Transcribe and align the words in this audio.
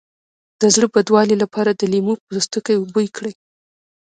د 0.61 0.63
زړه 0.75 0.87
بدوالي 0.93 1.35
لپاره 1.43 1.71
د 1.73 1.81
لیمو 1.91 2.13
پوستکی 2.25 2.75
بوی 2.93 3.07
کړئ 3.17 3.33